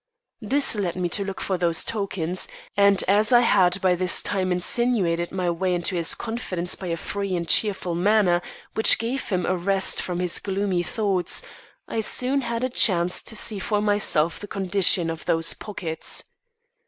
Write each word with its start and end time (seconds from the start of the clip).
"This 0.41 0.73
led 0.75 0.95
me 0.95 1.07
to 1.09 1.23
look 1.23 1.39
for 1.39 1.59
those 1.59 1.83
tokens; 1.83 2.47
and 2.75 3.03
as 3.07 3.31
I 3.31 3.41
had 3.41 3.79
by 3.81 3.93
this 3.93 4.23
time 4.23 4.51
insinuated 4.51 5.31
my 5.31 5.51
way 5.51 5.75
into 5.75 5.93
his 5.95 6.15
confidence 6.15 6.73
by 6.73 6.87
a 6.87 6.97
free 6.97 7.35
and 7.35 7.47
cheerful 7.47 7.93
manner 7.93 8.41
which 8.73 8.97
gave 8.97 9.29
him 9.29 9.45
a 9.45 9.55
rest 9.55 10.01
from 10.01 10.17
his 10.19 10.39
gloomy 10.39 10.81
thoughts, 10.81 11.43
I 11.87 12.01
soon 12.01 12.41
had 12.41 12.63
a 12.63 12.67
chance 12.69 13.21
to 13.21 13.35
see 13.35 13.59
for 13.59 13.79
myself 13.79 14.39
the 14.39 14.47
condition 14.47 15.11
of 15.11 15.25
those 15.25 15.53
pockets. 15.53 16.23